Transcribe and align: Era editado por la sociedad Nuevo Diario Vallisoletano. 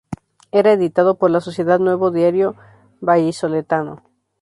Era 0.51 0.71
editado 0.71 1.19
por 1.19 1.29
la 1.29 1.41
sociedad 1.41 1.77
Nuevo 1.77 2.09
Diario 2.09 2.55
Vallisoletano. 3.01 4.01